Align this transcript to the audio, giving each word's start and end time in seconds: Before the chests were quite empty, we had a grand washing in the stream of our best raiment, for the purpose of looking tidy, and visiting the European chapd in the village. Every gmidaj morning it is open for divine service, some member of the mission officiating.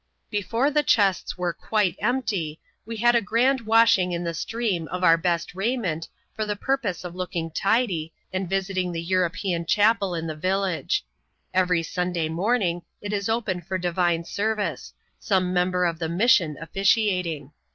Before 0.31 0.71
the 0.71 0.81
chests 0.81 1.37
were 1.37 1.53
quite 1.53 1.95
empty, 1.99 2.59
we 2.87 2.97
had 2.97 3.13
a 3.13 3.21
grand 3.21 3.61
washing 3.67 4.13
in 4.13 4.23
the 4.23 4.33
stream 4.33 4.87
of 4.87 5.03
our 5.03 5.15
best 5.15 5.53
raiment, 5.53 6.07
for 6.33 6.43
the 6.43 6.55
purpose 6.55 7.03
of 7.03 7.13
looking 7.13 7.51
tidy, 7.51 8.11
and 8.33 8.49
visiting 8.49 8.91
the 8.93 9.03
European 9.03 9.63
chapd 9.63 10.17
in 10.17 10.25
the 10.25 10.33
village. 10.35 11.05
Every 11.53 11.83
gmidaj 11.83 12.31
morning 12.31 12.81
it 12.99 13.13
is 13.13 13.29
open 13.29 13.61
for 13.61 13.77
divine 13.77 14.23
service, 14.25 14.91
some 15.19 15.53
member 15.53 15.85
of 15.85 15.99
the 15.99 16.09
mission 16.09 16.57
officiating. 16.59 17.51